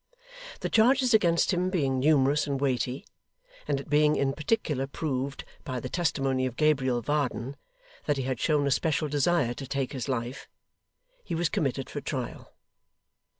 [0.61, 3.05] The charges against him being numerous and weighty,
[3.67, 7.55] and it being in particular proved, by the testimony of Gabriel Varden,
[8.05, 10.47] that he had shown a special desire to take his life,
[11.23, 12.51] he was committed for trial.